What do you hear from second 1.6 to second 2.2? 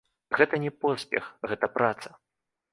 праца.